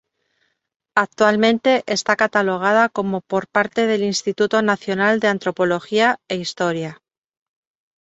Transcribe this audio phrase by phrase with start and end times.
[0.95, 7.03] Actualmente está catalogada como por parte del Instituto Nacional de Antropología e Historia.